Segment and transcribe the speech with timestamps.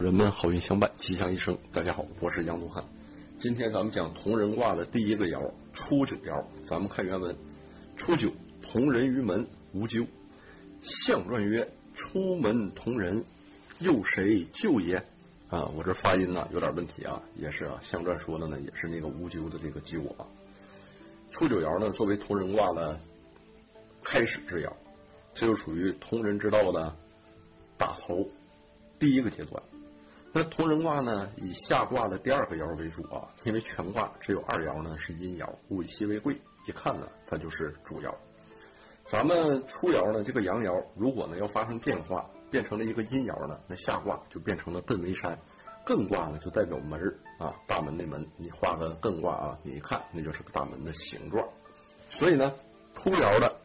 [0.00, 1.58] 人们好运相伴，吉祥一生。
[1.74, 2.82] 大家好，我是杨东汉。
[3.38, 6.42] 今天咱们讲同人卦的第一个爻初九爻。
[6.66, 7.36] 咱们看原文：
[7.98, 8.32] 初九，
[8.62, 10.06] 同人于门，无咎。
[10.80, 13.22] 象传曰：出门同人，
[13.80, 14.96] 又谁救也？
[15.50, 17.78] 啊，我这发音呢有点问题啊，也是啊。
[17.82, 20.24] 象传说的呢也是那个无咎的这个咎啊。
[21.30, 22.98] 初九爻呢作为同人卦的
[24.02, 24.72] 开始之爻，
[25.34, 26.96] 这就属于同人之道的
[27.76, 28.26] 打头
[28.98, 29.62] 第一个阶段。
[30.32, 38.14] 那同人卦呢，以下卦的第二个爻为主啊，因为全卦只有二爻呢是阴爻，物以稀为贵，一看呢它就是主爻。
[39.04, 45.36] 咱们初爻呢，这个阳爻如果呢要发生变化，变成了一个阴爻呢，那下卦就变成了艮为山，
[45.84, 47.00] 艮卦呢就代表门
[47.38, 51.44] 啊，大门的门，你画个艮卦啊，你一看那就是个大门的形状。
[52.08, 52.54] 所以呢，
[52.94, 53.56] 初爻的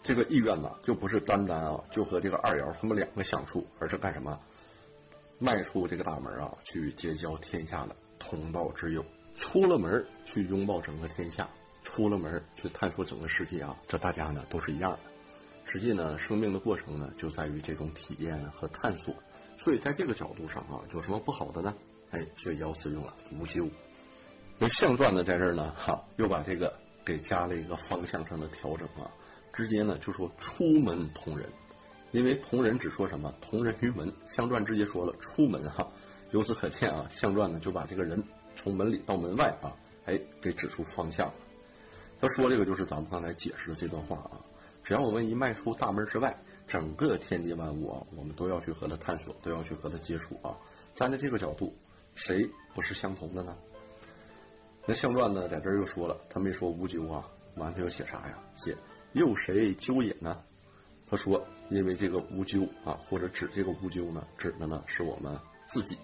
[0.00, 4.38] 这个意愿呢，就不是单单啊就和这个二爻他们两个相处，而是干什么？
[5.38, 9.04] 迈出这个大门啊，去结交天下的同道之友，
[9.36, 11.48] 出了门去拥抱整个天下，
[11.82, 14.98] 出了门去探索整个世界啊，这大家呢都是一样的。
[15.66, 19.14] 实际呢，生命的过程呢就在于这种体验和探索。
[19.62, 21.74] 所以在这个角度上啊，有什么不好的呢？
[22.10, 23.68] 哎，这爻辞用了无咎。
[24.58, 26.72] 那象传呢，在这儿呢，哈，又把这个
[27.04, 29.10] 给加了一个方向上的调整啊，
[29.52, 31.48] 直接呢就说出门同人。
[32.14, 35.90] 因为同人只说什么同人于门，相传直接说了出门哈。
[36.30, 38.22] 由此可见啊，相传呢就把这个人
[38.54, 39.74] 从门里到门外啊，
[40.06, 41.34] 哎，给指出方向了。
[42.20, 44.38] 他说这个就是咱们刚才解释的这段话啊。
[44.84, 50.56] 只要我们一迈出大门之外，整个天地万物啊，我们都要去和他探索，都要去和他接触啊。
[50.94, 51.76] 站在这个角度，
[52.14, 53.56] 谁不是相同的呢？
[54.86, 58.38] 那相传呢，在这儿又说了，他没说无咎啊，完他要写啥呀？
[58.54, 58.76] 写
[59.14, 60.40] 又谁咎也呢？
[61.06, 61.46] 他说。
[61.70, 65.34] 因为这个无咎啊，或者指这个无咎呢，指的呢是我们
[65.66, 65.96] 自己。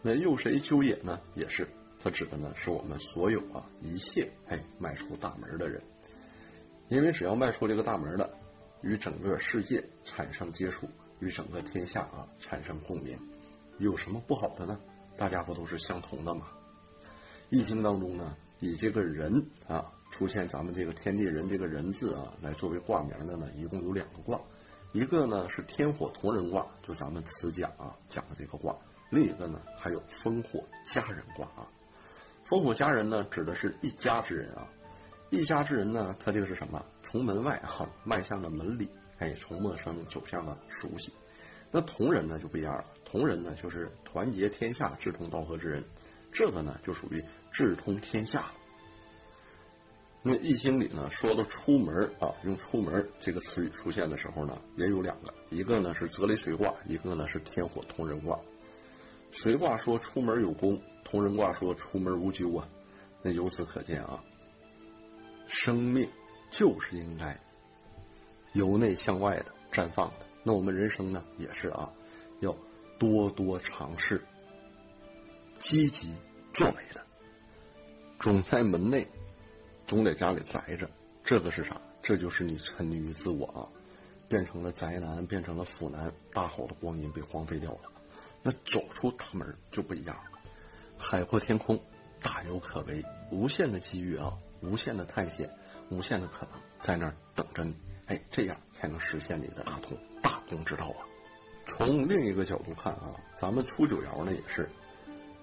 [0.00, 1.20] 那又谁咎也呢？
[1.34, 1.68] 也是，
[2.02, 5.82] 他指的呢是我们所有啊一切哎迈出大门的人。
[6.88, 8.28] 因为只要迈出这个大门的，
[8.80, 10.88] 与整个世界产生接触，
[11.20, 13.18] 与整个天下啊产生共鸣，
[13.78, 14.80] 有什么不好的呢？
[15.14, 16.48] 大家不都是相同的吗？
[17.50, 24.40] 易经当中呢，以这个人啊出现咱们这个天地人这个人字啊来作为卦名的呢，一共有两个卦。
[24.92, 28.74] 一个呢是天火同人卦，就咱们此讲啊讲的这个卦；
[29.08, 31.68] 另一个呢还有烽火家人卦啊。
[32.46, 34.68] 烽火家人呢指的是一家之人啊，
[35.30, 36.84] 一家之人呢，他这个是什么？
[37.04, 41.12] 从门外哈迈向了门里，哎，从陌生走向了熟悉。
[41.70, 45.84] 那同人呢就不一样了，同人呢就是团结天下、志同道合之人，
[46.32, 48.50] 这个呢就属于志通天下。
[50.22, 58.38] 那《易经》里呢说到出门啊，用“出门”这个词语出现的时候呢，也有两个，一个呢是泽雷水卦，一个呢是天火同人卦。
[59.30, 62.68] 水卦说出门有功，同人卦说出门无咎啊。
[63.22, 64.22] 那由此可见啊，
[65.46, 66.06] 生命
[66.50, 67.40] 就是应该
[68.52, 70.26] 由内向外的绽放的。
[70.42, 71.90] 那我们人生呢也是啊，
[72.40, 72.54] 要
[72.98, 74.22] 多多尝试，
[75.58, 76.14] 积极
[76.52, 77.00] 作为的，
[78.18, 79.08] 总在门内。
[79.90, 80.88] 总在家里宅着，
[81.24, 81.80] 这个是啥？
[82.00, 83.66] 这就是你沉溺于自我啊，
[84.28, 87.80] 变成了宅男，变成了腐男，大好的光阴被荒废掉了。
[88.40, 90.38] 那走出大门就不一样了，
[90.96, 91.76] 海阔天空，
[92.22, 95.50] 大有可为，无限的机遇啊，无限的探险，
[95.88, 97.74] 无限的可能在那儿等着你。
[98.06, 101.02] 哎，这样才能实现你的大同大同之道啊。
[101.66, 104.70] 从另一个角度看啊，咱们初九爻呢也是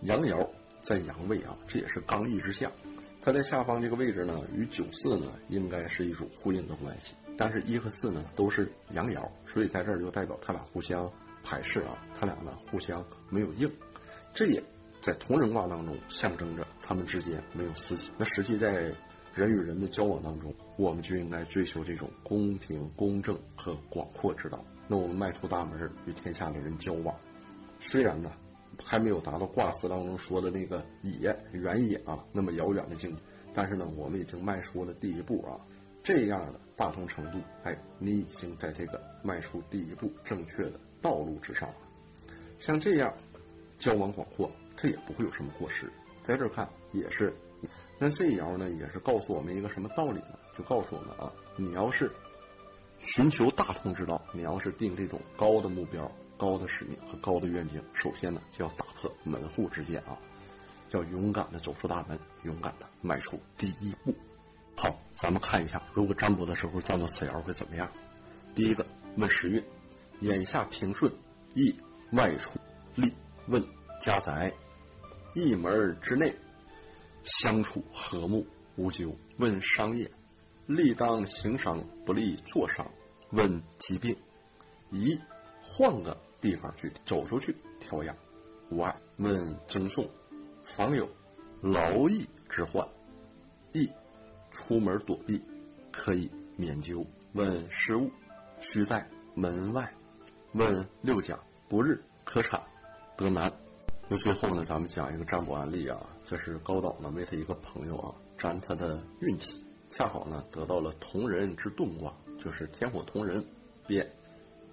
[0.00, 0.48] 阳爻
[0.80, 2.72] 在阳位啊，这也是刚毅之象。
[3.22, 11.10] 它在下方这个位置呢，与九四呢应该是一种呼应的关系，但是一和四呢都是阳爻，所以在这儿就代表它俩互相
[11.42, 13.70] 排斥啊，它俩呢互相没有应，
[14.32, 14.62] 这也
[15.02, 18.10] 在同人卦当中象征着他们之间没有私情。
[18.16, 18.90] 那实际在
[19.34, 24.64] 人与人的交往当中，我们就应该追求这种公平、公正和广阔之道。
[24.88, 27.14] 那我们迈出大门与天下的人交往，
[27.78, 28.32] 虽然呢。
[28.82, 33.22] 还没有达到卦辞当中说的那个野原野啊那么遥远的境界，
[33.52, 35.60] 但是呢，我们已经迈出了第一步啊，
[36.02, 40.72] 这样的大同程度，哎，你已经在这个迈出第一步正确的
[41.02, 41.74] 道路之上了。
[42.58, 43.12] 像这样
[43.78, 45.90] 交往广阔，他也不会有什么过失。
[46.22, 47.34] 在这儿看也是，
[47.98, 50.38] 那这爻呢，也是告诉我们一个什么道理呢？
[50.56, 52.10] 就告诉我们啊，你要是
[52.98, 56.10] 寻求大同之道，你要是定这种高的目标。
[56.40, 60.16] 高的使命和高的愿景，首先呢就要打破门户之见啊，
[60.92, 64.14] 要勇敢的走出大门，勇敢的迈出第一步。
[64.74, 67.86] 好，咱们看一下，如果占卜的时候占到此爻会怎么样？
[68.54, 69.62] 第一个问时运，
[70.20, 71.12] 眼下平顺，
[71.52, 71.76] 易
[72.12, 72.52] 外出
[72.94, 73.12] 利
[73.48, 73.62] 问
[74.00, 74.50] 家宅，
[75.34, 76.34] 一门之内
[77.22, 78.46] 相处和睦
[78.76, 79.14] 无咎。
[79.36, 80.10] 问商业，
[80.64, 82.90] 利当行商，不利做商。
[83.32, 84.16] 问疾病，
[84.90, 85.20] 宜
[85.62, 88.16] 换个地方去走出去调养，
[88.70, 88.96] 无碍。
[89.16, 90.08] 问赠送，
[90.64, 91.08] 防有
[91.60, 92.88] 劳役之患，
[93.72, 93.86] 易
[94.50, 95.42] 出门躲避，
[95.92, 97.04] 可以免究。
[97.34, 98.10] 问失物，
[98.58, 99.92] 须在门外。
[100.52, 101.38] 问六甲，
[101.68, 102.62] 不日可产
[103.16, 103.52] 得难。
[104.08, 112.12] 那最后呢，咱们讲一个占卜案例啊，这是高岛呢为他一个朋友啊占他的运气，恰好呢得到了同人之遁卦。
[112.42, 113.44] 就是天火同人
[113.86, 114.10] 变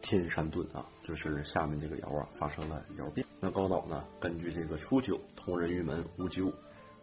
[0.00, 3.26] 天山遁啊，就是下面这个爻啊发生了爻变。
[3.40, 6.52] 那高岛呢，根据这个初九同人于门无咎，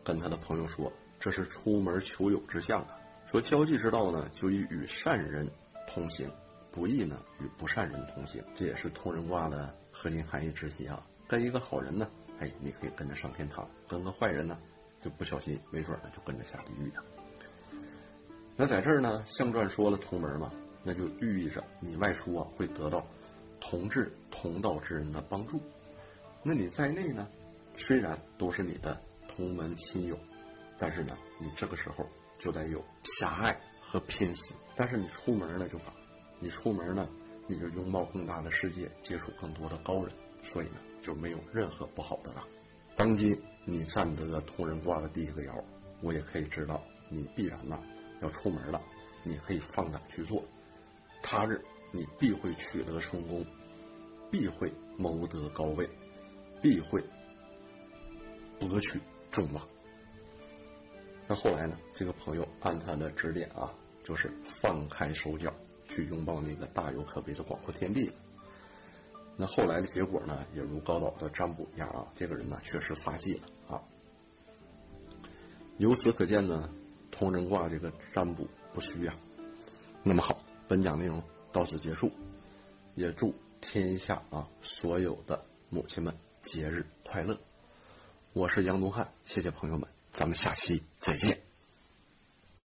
[0.04, 2.98] 跟他的朋友说，这是出门求友之象啊。
[3.30, 5.48] 说交际之道呢，就以与善人
[5.88, 6.28] 同行，
[6.72, 8.44] 不易呢与不善人同行。
[8.56, 11.06] 这也是同人卦的核心含义之一啊。
[11.28, 12.10] 跟一个好人呢，
[12.40, 14.58] 哎，你可以跟着上天堂；跟个坏人呢，
[15.04, 17.04] 就不小心没准呢就跟着下地狱啊。
[18.56, 20.52] 那在这儿呢，象传说了同门嘛，
[20.84, 23.06] 那就寓意着你外出啊会得到
[23.70, 25.62] 同志同道之人的帮助。
[26.42, 27.28] 那你在内呢，
[27.78, 30.18] 虽然都是你的同门亲友，
[30.80, 32.04] 但是呢，你这个时候
[32.40, 34.56] 就得有狭隘和偏心。
[34.76, 35.94] 但是你出门呢就好，
[36.40, 37.08] 你出门呢
[37.46, 40.12] 你就拥抱更大的世界，接触更多的高人，
[40.52, 42.44] 所以呢就没有任何不好的了。
[42.96, 45.64] 当今你占得同人卦的第一个爻，
[46.02, 47.80] 我也可以知道你必然呢。
[48.22, 48.82] 要出门了，
[49.24, 50.44] 你可以放胆去做。
[51.22, 53.46] 他日你必会取得成功，
[54.30, 55.90] 必会谋得高位，
[56.62, 57.04] 必会
[58.60, 59.00] 博取
[59.32, 59.68] 众望。
[61.28, 61.78] 那后来呢？
[61.94, 64.32] 这个朋友按他的指点啊，就是
[64.62, 65.54] 放开手脚
[65.88, 68.12] 去拥抱那个大有可为的广阔天地。
[69.38, 73.82] 那后来的结果呢，也如高岛的占卜一样啊，这个人呢确实发迹了啊。
[75.78, 76.70] 由此可见呢。
[77.12, 79.14] 同人卦这个占卜不虚啊。
[80.04, 80.38] 那么好，
[80.70, 81.22] 本讲内容
[81.52, 82.12] 到此结束，
[82.96, 87.38] 也祝天下啊所有的母亲们节日快乐。
[88.34, 91.49] 我是杨东汉，谢谢朋友们，咱们下期再见。